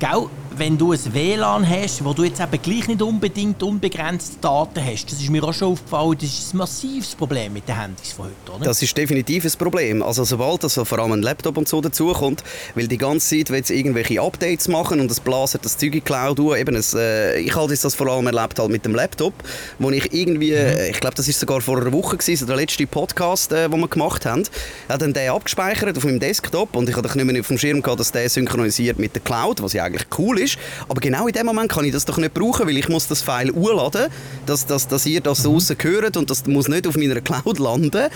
[0.00, 0.26] gell,
[0.58, 5.06] wenn du ein WLAN hast, wo du jetzt eben gleich nicht unbedingt unbegrenzte Daten hast,
[5.06, 8.26] das ist mir auch schon aufgefallen, das ist ein massives Problem mit den Handys von
[8.26, 8.64] heute, oder?
[8.64, 10.02] Das ist definitiv ein Problem.
[10.02, 12.42] Also sobald das vor allem ein Laptop und so dazukommt,
[12.74, 16.38] weil die ganze Zeit will irgendwelche Updates machen und es blasen das Zeug in Cloud
[16.38, 16.60] durch.
[16.60, 19.34] Eben ein, äh, ich habe das vor allem erlebt halt mit dem Laptop,
[19.78, 20.56] wo ich irgendwie, mhm.
[20.56, 23.80] Äh, ich glaube, das ist sogar vor einer Woche gewesen, der letzte Podcast, äh, den
[23.80, 24.42] wir gemacht haben,
[24.88, 27.82] hat dann den abgespeichert auf meinem Desktop und ich hatte nicht mehr auf dem Schirm
[27.82, 30.58] gehabt, dass der synchronisiert mit der Cloud, was ja eigentlich cool ist ist.
[30.88, 33.22] Aber genau in dem Moment kann ich das doch nicht brauchen, weil ich muss das
[33.22, 34.08] File urladen,
[34.46, 35.60] dass, dass, dass ihr das mhm.
[35.82, 38.08] hört und das muss nicht auf meiner Cloud landen.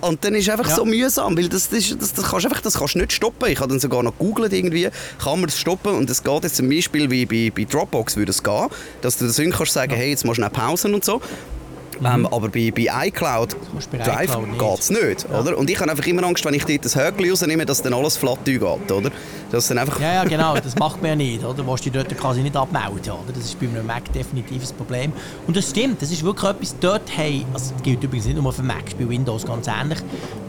[0.00, 0.76] Und dann ist es einfach ja.
[0.76, 3.50] so mühsam, weil das, das, das, das, kannst einfach, das kannst du nicht stoppen.
[3.50, 6.56] Ich habe dann sogar noch gegoogelt irgendwie, kann man das stoppen und es geht jetzt
[6.56, 8.68] zum Beispiel wie bei, bei Dropbox würde es gehen,
[9.00, 9.98] dass du das kannst sagen, ja.
[9.98, 11.20] hey, jetzt machst du eine Pause und so.
[12.00, 12.06] Mhm.
[12.06, 13.56] Ähm, aber bei, bei iCloud
[13.92, 15.26] Drive geht es nicht.
[15.28, 15.40] Ja.
[15.40, 15.56] Oder?
[15.56, 18.16] Und ich habe einfach immer Angst, wenn ich dort das Höckchen rausnehme, dass dann alles
[18.16, 18.62] flatt geht.
[18.62, 19.10] Oder?
[19.50, 20.54] Dass dann einfach ja, ja, genau.
[20.62, 21.44] Das macht man ja nicht.
[21.44, 21.62] Oder?
[21.62, 23.12] Du dich dort quasi nicht abmelden.
[23.12, 23.32] Oder?
[23.34, 25.12] Das ist bei einem Mac definitiv ein Problem.
[25.46, 26.00] Und das stimmt.
[26.02, 29.08] Das ist wirklich etwas, dort hey, also das gilt übrigens nicht nur für Mac, bei
[29.08, 29.98] Windows ganz ähnlich.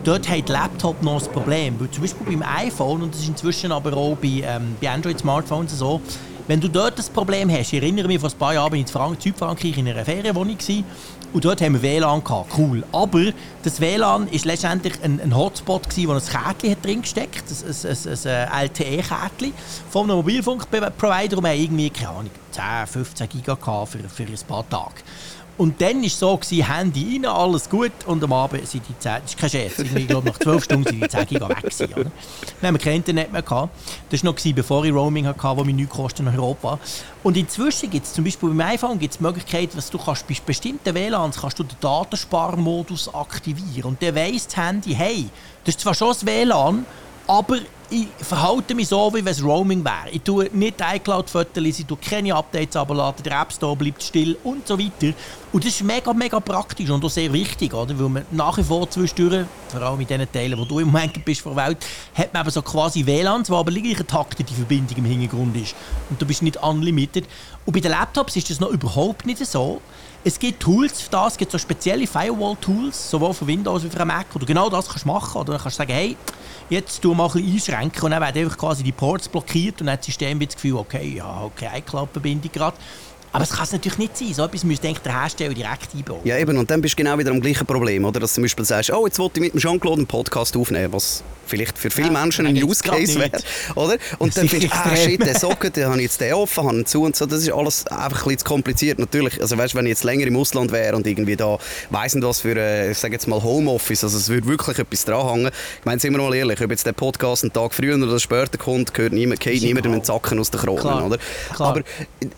[0.04, 1.80] Dort hat Laptop noch ein Problem.
[1.80, 5.78] Weil zum Beispiel beim iPhone, und das ist inzwischen aber auch bei, ähm, bei Android-Smartphones
[5.78, 6.02] so,
[6.49, 8.88] wenn du dort das Problem hast, ich erinnere mich, vor ein paar Jahren bin ich
[8.88, 10.84] in Frank Südfrankreich in einer Ferienwohnung gewesen,
[11.33, 12.51] und dort haben wir WLAN gehabt.
[12.57, 12.83] Cool.
[12.91, 13.31] Aber
[13.63, 17.97] das WLAN war letztendlich ein, ein Hotspot, gewesen, wo ein Kärtchen drin gesteckt ein, ein,
[18.07, 19.53] ein, ein LTE-Kärtchen
[19.89, 24.35] von einem Mobilfunkprovider und wir haben irgendwie, keine Ahnung, 10, 15 Giga für, für ein
[24.47, 24.95] paar Tage.
[25.60, 28.98] Und dann war es so, gewesen, Handy rein, alles gut und am Abend sind die
[28.98, 31.58] 10, das ist kein Scherz, ich glaube nach 12 Stunden sind die 10 Giga weg
[31.58, 32.04] gewesen, oder?
[32.06, 33.76] Dann haben wir kein Internet mehr gehabt.
[34.10, 36.80] Das war noch, gewesen, bevor ich Roaming hatte, das mich nichts kostet in Europa.
[37.24, 40.38] Und inzwischen gibt es zum Beispiel beim iPhone gibt's die Möglichkeit, dass du kannst, bei
[40.45, 43.89] bestimmten WLANs kannst du den Datensparmodus aktivieren.
[43.89, 45.28] Und der weiss das Handy, hey,
[45.65, 46.86] das ist zwar schon das WLAN,
[47.28, 47.58] aber
[47.91, 50.10] ich verhalte mich so, wie wenn es Roaming wäre.
[50.12, 54.67] Ich tue nicht iCloud-Fotos, ich tue keine Updates abladen, der App Store bleibt still und
[54.67, 55.13] so weiter.
[55.52, 57.97] Und das ist mega, mega praktisch und auch sehr wichtig, oder?
[57.97, 61.25] weil man nach wie vor zwischendurch, vor allem mit den Teilen, wo du im Moment
[61.25, 61.78] bist vor Welt,
[62.13, 65.75] hat man eben so quasi WLANs, wo aber gleich Takte die Verbindung im Hintergrund ist.
[66.10, 67.25] Und du bist nicht unlimited.
[67.65, 69.82] Und bei den Laptops ist das noch überhaupt nicht so.
[70.21, 74.03] Es gibt Tools für das, es gibt so spezielle Firewall-Tools, sowohl für Windows wie für
[74.03, 75.39] Mac, wo du genau das kannst machen.
[75.39, 76.17] Oder dann kannst du sagen, hey,
[76.69, 79.88] jetzt tu mal ein bisschen einschränken und dann werden einfach quasi die Ports blockiert und
[79.88, 82.75] dann hat das System das Gefühl, okay, ja, okay, iCloud-Verbindung gerade.
[83.31, 84.33] Aber es kann es natürlich nicht sein.
[84.33, 86.21] So etwas müsste eigentlich der Hersteller direkt einbauen.
[86.23, 86.57] Ja, eben.
[86.57, 88.19] Und dann bist du genau wieder am gleichen Problem, oder?
[88.19, 90.91] Dass du zum Beispiel sagst, oh, jetzt wollte ich mit dem Jean-Claude einen Podcast aufnehmen,
[90.93, 93.31] was vielleicht für viele Ja, Menschen ein Use Case wäre,
[93.73, 93.97] oder?
[94.19, 96.63] Und Das dann findest du, ah, shit, der Socken, den habe ich jetzt den offen,
[96.63, 97.25] habe ihn zu und so.
[97.25, 98.99] Das ist alles einfach ein bisschen zu kompliziert.
[98.99, 101.57] Natürlich, also weißt, wenn ich jetzt länger im Ausland wäre und irgendwie da
[101.89, 105.05] weiss nicht was für, äh, ich sage jetzt mal Homeoffice, also es würde wirklich etwas
[105.05, 105.47] dranhängen.
[105.79, 108.59] Ich meine, sind wir mal ehrlich, ob jetzt der Podcast einen Tag früher oder später
[108.59, 111.17] kommt, gehört niemand, niemandem einen Zacken aus den Kronen, Klar, oder?
[111.55, 111.69] klar.
[111.69, 111.81] Aber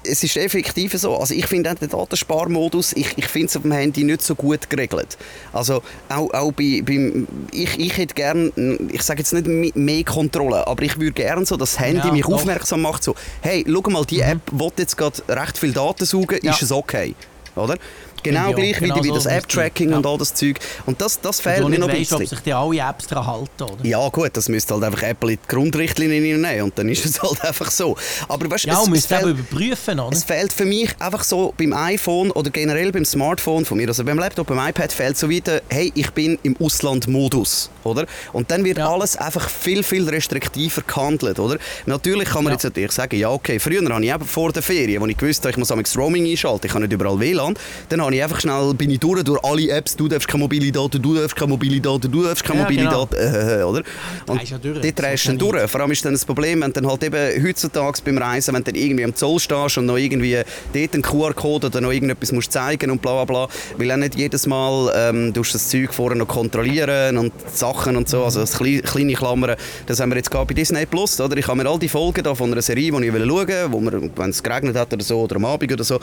[0.04, 1.18] es ist effektiv so.
[1.18, 4.70] Also ich finde den Datensparmodus, ich, ich finde es auf dem Handy nicht so gut
[4.70, 5.18] geregelt.
[5.54, 8.52] Also auch, auch bei, beim, ich, ich hätte gern,
[8.92, 12.08] ich sage jetzt nicht me- mehr Kontrolle, aber ich würde gern so, dass das Handy
[12.08, 12.30] Ja, mich doch.
[12.30, 12.36] Mhm.
[12.36, 16.40] aufmerksam macht, so, hey, schau mal, die App will jetzt gerade recht viel Daten saugen,
[16.42, 16.52] Ja.
[16.54, 17.16] ist es okay?
[17.56, 17.76] Oder?
[18.24, 19.38] Genau ich gleich wie, Genau wie so das ist es.
[19.38, 19.98] App-Tracking Ja.
[19.98, 20.60] und all das Zeug.
[20.86, 22.36] Und das, das fehlt du mir noch ein weißt, ob bisschen.
[22.38, 23.86] sich die alle Apps daran halten, oder?
[23.86, 27.20] Ja gut, das müsste halt einfach Apple in die Grundrichtlinien hineinnehmen und dann ist es
[27.22, 27.96] halt einfach so.
[28.28, 30.16] Aber weißt, Ja, es, es, fehlt, überprüfen, oder?
[30.16, 34.04] es fehlt für mich einfach so beim iPhone oder generell beim Smartphone von mir, also
[34.04, 38.06] beim Laptop, beim iPad fehlt so wieder, hey, ich bin im Ausland-Modus, oder?
[38.34, 38.90] Und dann wird Ja.
[38.92, 41.58] alles einfach viel, viel restriktiver gehandelt, oder?
[41.86, 42.56] Natürlich kann man Ja.
[42.56, 45.42] jetzt natürlich sagen, ja okay, früher habe ich eben vor der Ferien, wo ich gewusst
[45.44, 47.56] habe, ich muss am Roaming einschalten, ich habe nicht überall WLAN,
[47.90, 50.72] dann habe ich einfach schnell, bin ich durch, durch alle Apps, du darfst keine mobile
[50.72, 53.06] Daten, du darfst keine mobile Daten, du darfst keine Ja, mobile genau.
[53.06, 53.84] Daten, äh, oder?
[54.28, 54.82] Und ja durch.
[54.82, 55.70] dort drehst du dann durch.
[55.72, 58.64] Vor allem ist dann das Problem, wenn du dann halt eben heutzutage beim Reisen, wenn
[58.64, 60.38] du dann irgendwie am Zoll stehst und noch irgendwie
[60.74, 64.16] dort einen QR-Code oder noch irgendetwas musst zeigen und bla bla bla, weil auch nicht
[64.16, 68.56] jedes Mal ähm, du das Zeug vorher noch kontrollieren und Sachen und so, also das
[68.58, 71.38] klei- kleine Klammern, das haben wir jetzt gerade bei Disney Plus, oder?
[71.38, 73.80] Ich habe mir all die Folgen da von einer Serie, die ich schauen will, wo
[73.80, 76.00] mir, wenn es geregnet hat oder so, oder am Abend oder so,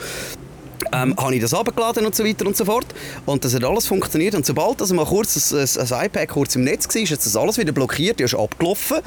[0.91, 2.85] ähm, habe ich das abgeladen und so weiter und so fort.
[3.25, 4.35] Und das hat alles funktioniert.
[4.35, 7.35] Und sobald also mal kurz ein, ein, iPad kurz im Netz war, ist jetzt das
[7.35, 8.97] alles wieder blockiert, die ist abgelaufen.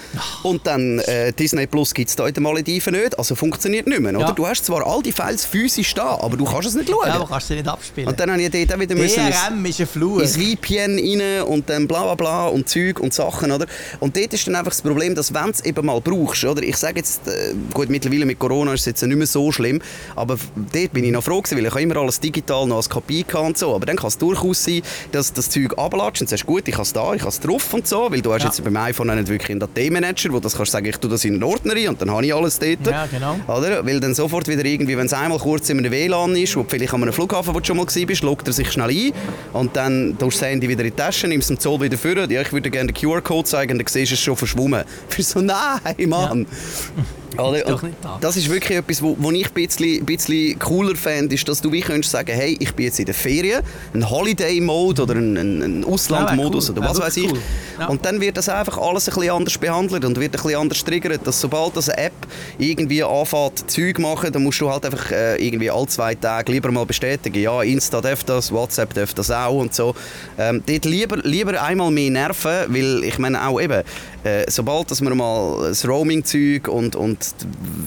[0.43, 4.01] Und dann äh, Disney Plus gibt es da in den Malediven nicht, also funktioniert nicht
[4.01, 4.13] mehr.
[4.15, 4.27] Oder?
[4.29, 4.33] Ja.
[4.33, 7.07] Du hast zwar all die Files physisch da, aber du kannst es nicht schauen.
[7.09, 8.09] Ja, aber kannst du nicht abspielen.
[8.09, 10.21] und dann habe ich dort auch wieder müssen ins- DRM ist ein Fluch.
[10.21, 13.67] ins VPN rein und dann bla bla bla und Zeug und Sachen, oder?
[14.01, 16.63] Und dort ist dann einfach das Problem, dass wenn du es eben mal brauchst, oder?
[16.63, 19.81] Ich sage jetzt, äh, gut, mittlerweile mit Corona ist es jetzt nicht mehr so schlimm,
[20.17, 20.37] aber
[20.73, 23.25] dort bin ich noch froh gewesen, weil ich habe immer alles digital noch als Kopie
[23.35, 26.67] und so, aber dann kann es durchaus sein, dass das Zeug ablatscht und sagst, gut,
[26.69, 28.49] ich habe es da, ich habe es drauf und so, weil du hast Ja.
[28.49, 31.35] jetzt beim iPhone nicht wirklich einen Dateimanager, wo das kannst sagen, ich tue das in
[31.35, 32.87] einen Ordner rein und dann habe ich alles dort.
[32.87, 33.37] Ja, genau.
[33.47, 33.85] Oder?
[33.87, 36.93] Weil dann sofort wieder irgendwie, wenn es einmal kurz in einem WLAN ist, wo vielleicht
[36.95, 39.13] an einem Flughafen, wo du schon mal warst, loggt er sich schnell ein
[39.53, 42.13] und dann tust du das Handy wieder in die Tasche, nimmst im Zoll wieder vor.
[42.31, 44.85] Ja, ich würde gerne den QR-Code zeigen, dann siehst du es schon verschwommen.
[45.09, 46.47] Für so, nein, Mann.
[47.39, 47.83] Oder?
[47.83, 48.19] nicht da.
[48.21, 51.71] Das ist wirklich etwas, wo, wo ich ein bisschen, bisschen cooler fände, ist, dass du
[51.73, 53.63] wie könntest sagen, hey, ich bin jetzt in der Ferien,
[53.95, 56.79] ein Holiday-Mode oder ein, ein, ein Ausland-Modus Ja, cool.
[56.81, 57.31] oder was Wär weiß ich.
[57.33, 57.39] cool.
[57.79, 57.87] Ja.
[57.89, 60.85] Und dann wird das einfach alles ein bisschen anders behandelt und wird ein bisschen anders
[60.85, 62.13] triggert, dass sobald das eine App
[62.59, 66.71] irgendwie anfängt, Zeug machen, dann musst du halt einfach äh, irgendwie alle zwei Tage lieber
[66.71, 69.95] mal bestätigen, ja, Insta darf das, WhatsApp darf das auch und so.
[70.39, 73.83] Ähm, dort lieber, lieber einmal mehr nerven, weil ich meine auch eben,
[74.25, 77.19] äh, sobald dass man mal das Roaming-Zeug und, und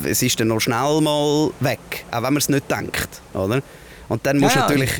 [0.04, 3.62] es ist dann noch schnell mal weg, auch wenn man es nicht denkt, oder?
[4.08, 5.00] Und dann musst du Ja, ja, natürlich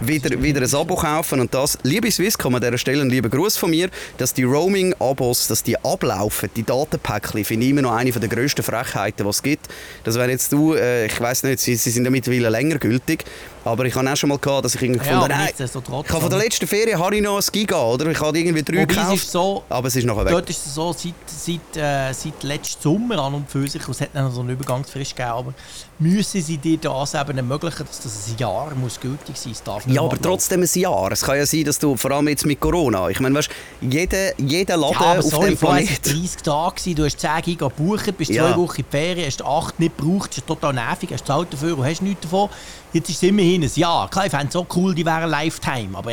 [0.00, 3.56] wieder, wieder ein Abo kaufen und das, liebe Swisscom, an dieser Stelle ein lieber Gruß
[3.56, 8.10] von mir, dass die Roaming-Abos, dass die ablaufen, die Datenpäckchen, finde ich immer noch eine
[8.10, 9.68] der grössten Frechheiten, die es gibt.
[10.04, 13.24] Das wenn jetzt du, äh, ich weiß nicht, sie, sie sind ja mittlerweile länger gültig,
[13.66, 16.20] aber ich habe auch schon mal gehabt, dass ich irgendwie Ja, gefunden habe, ich habe
[16.20, 18.06] von der letzten Ferien habe ich noch ein Giga, oder?
[18.06, 20.32] Ich habe irgendwie drei Wobei es gekauft, ist so, aber es ist nachher weg.
[20.32, 24.00] Dort ist es so, seit, seit, äh, seit letztem Sommer an und für sich, es
[24.00, 25.54] hat dann so eine Übergangsfrist gegeben, aber
[25.98, 29.82] müssen sie dir das eben ermöglichen, dass das ein Jahr muss gültig sein muss.
[29.86, 31.10] Ja, aber trotzdem ein Jahr.
[31.12, 33.50] Es kann ja sein, dass du, vor allem jetzt mit Corona, ich meine, weißt,
[33.80, 37.68] jeder, jeder Laden Ja, aber auf sorry, dem es 30 Tage, du hast 10 Giga
[37.68, 38.52] gebucht, bist Ja.
[38.52, 41.52] zwei Wochen in die Ferien, hast 8 nicht gebraucht, das ist total nervig, hast zahlt
[41.52, 42.48] dafür und hast nichts davon.
[42.92, 44.08] Jetzt ist es immerhin ein Jahr.
[44.10, 46.12] Klar, ich fände es auch cool, die wären Lifetime, aber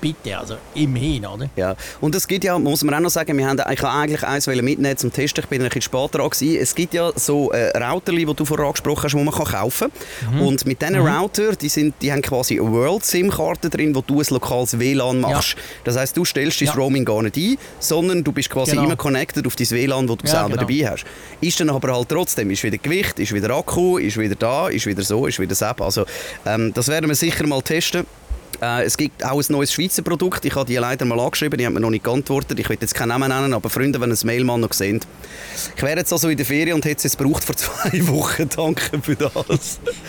[0.00, 1.48] bitte, also immerhin, oder?
[1.56, 4.22] Ja, und es gibt ja, muss man auch noch sagen, wir haben ich habe eigentlich
[4.22, 6.56] eins mitnehmen zum Testen, ich bin ein bisschen später dran gewesen.
[6.60, 9.88] Es gibt ja so äh, Routerli, die du vorher angesprochen hast, die man kann kaufen
[10.20, 10.40] kann.
[10.40, 14.26] Und mit diesen Router, die, sind, die haben quasi eine World-SIM-Karte drin, wo du ein
[14.30, 15.56] lokales WLAN machst.
[15.84, 16.74] Das heißt, du stellst dein Ja.
[16.74, 18.84] Roaming gar nicht ein, sondern du bist quasi Genau.
[18.84, 20.60] immer connected auf dein WLAN, das du Ja, selber genau.
[20.62, 21.04] dabei hast.
[21.40, 24.86] Ist dann aber halt trotzdem, ist wieder Gewicht, ist wieder Akku, ist wieder da, ist
[24.86, 25.64] wieder so, ist wieder so.
[25.64, 26.04] Also
[26.46, 28.06] ähm, das werden wir sicher mal testen.
[28.64, 30.44] Äh, es gibt auch ein neues Schweizer Produkt.
[30.44, 32.58] Ich habe die leider mal angeschrieben, die haben mir noch nicht geantwortet.
[32.58, 35.00] Ich will jetzt keinen Namen nennen, aber Freunde, wenn ein Mailmann noch sehen.
[35.76, 38.48] Ich wäre jetzt also in der Ferien und hätte es jetzt gebraucht vor zwei Wochen.
[38.48, 39.32] Danke für das.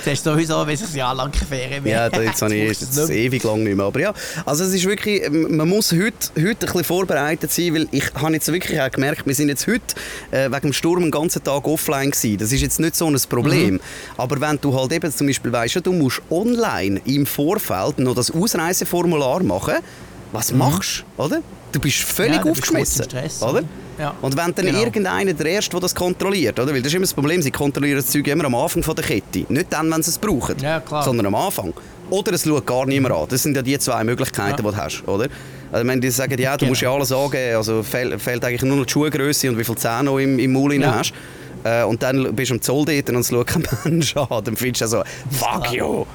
[0.05, 2.79] Das ist sowieso, wenn es ein Jahr lang keine Ferien mehr Ja, jetzt habe ich
[2.79, 3.85] jetzt ewig lang nicht mehr.
[3.85, 4.13] Aber ja,
[4.45, 8.33] also es ist wirklich, man muss heute, heute ein bisschen vorbereitet sein, weil ich habe
[8.33, 9.95] jetzt wirklich auch gemerkt, wir sind jetzt heute
[10.31, 12.37] äh, wegen dem Sturm den ganzen Tag offline gewesen.
[12.37, 13.75] Das ist jetzt nicht so ein Problem.
[13.75, 13.79] Mhm.
[14.15, 18.33] Aber wenn du halt eben zum Beispiel weißt, du musst online im Vorfeld noch das
[18.45, 19.75] Ausreiseformular machen,
[20.31, 20.59] was mhm.
[20.59, 21.41] machst du, oder?
[21.71, 23.63] Du bist völlig ja, aufgeschmissen, Stress, oder?
[23.99, 24.13] Ja.
[24.21, 24.79] Und wenn dann genau.
[24.79, 26.73] irgendeiner der Erste, der das kontrolliert, oder?
[26.73, 29.03] Weil das ist immer das Problem, sie kontrollieren das Zeug immer am Anfang von der
[29.03, 29.45] Kette.
[29.49, 31.73] Nicht dann, wenn sie es brauchen, ja, sondern am Anfang.
[32.09, 33.25] Oder es schaut gar niemand an.
[33.29, 34.55] Das sind ja die zwei Möglichkeiten, ja.
[34.57, 35.27] die du hast, oder?
[35.71, 36.69] Also wenn die sagen, ja, du genau.
[36.69, 39.75] musst ja alles angeben, also fehlt, fehlt eigentlich nur noch die Schuhgröße und wie viel
[39.75, 40.95] Zähne du im, im Maul ja.
[40.95, 41.13] hast.
[41.63, 44.43] Äh, und dann bist du am Zoll dort und es schaut kein Mensch an.
[44.43, 46.05] Dann findest du so, fuck you.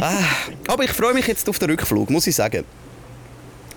[0.00, 0.12] Ah,
[0.68, 2.64] aber ich freue mich jetzt auf den Rückflug, muss ich sagen.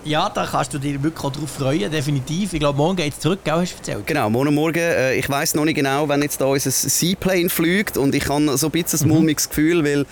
[0.04, 2.52] Ja, da kannst du dich wirklich auch darauf freuen, definitiv.
[2.52, 4.06] Ich glaube, morgen geht es zurück, gell, hast du erzählt?
[4.06, 4.78] Genau, morgen Morgen.
[4.78, 8.58] Äh, ich weiß noch nicht genau, wenn jetzt da unser Seaplane fliegt und ich habe
[8.58, 9.14] so ein bisschen ein mhm.
[9.14, 10.04] mulmiges Gefühl, weil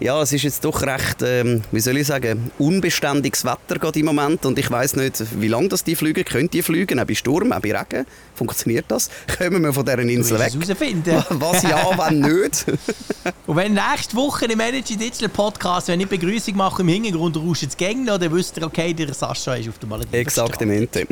[0.00, 4.06] ja, es ist jetzt doch recht, ähm, wie soll ich sagen, unbeständiges Wetter gerade im
[4.06, 6.24] Moment und ich weiß nicht, wie lange das die fliegen.
[6.24, 8.06] Können die fliegen, auch bei Sturm, auch bei Regen?
[8.34, 9.10] Funktioniert das?
[9.38, 10.52] Kommen wir von dieser Insel weg?
[11.30, 12.64] Was ja, wenn nicht?
[13.46, 17.64] und wenn nächste Woche im Energy Digital Podcast, wenn ich Begrüßung mache im Hintergrund rauscht
[17.64, 20.20] es Gänge, dann wisst ihr, okay, der Sascha ist auf der Malediven.
[20.20, 21.06] Exaktamente.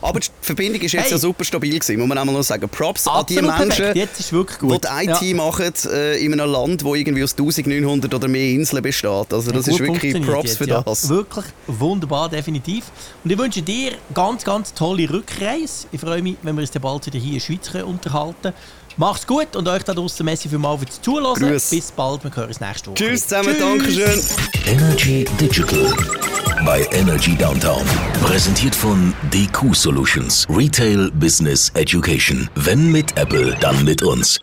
[0.00, 1.12] Aber die Verbindung ist jetzt hey.
[1.12, 2.68] ja super stabil gewesen, muss man einmal noch sagen.
[2.68, 5.36] Props Absolut an die Menschen, die IT ja.
[5.36, 9.32] machen äh, in einem Land, wo irgendwie aus 1900 900 oder mehr Inseln besteht.
[9.32, 11.02] Also das ja, ist wirklich Props für jetzt, das.
[11.04, 11.08] Ja.
[11.10, 12.84] Wirklich wunderbar, definitiv.
[13.24, 15.86] Und ich wünsche dir ganz, ganz tolle Rückreise.
[15.92, 18.52] Ich freue mich, wenn wir uns bald wieder hier in der Schweiz unterhalten
[18.96, 21.34] Macht's gut und euch da draußen Messi für mal fürs Zuhören.
[21.34, 21.70] Grüß.
[21.70, 22.96] Bis bald, wir hören uns nächste Woche.
[22.96, 24.20] Tschüss zusammen, Dankeschön.
[24.66, 25.94] Energy Digital
[26.66, 27.84] bei Energy Downtown.
[28.22, 30.46] Präsentiert von DQ Solutions.
[30.50, 32.50] Retail Business Education.
[32.56, 34.38] Wenn mit Apple, dann mit uns.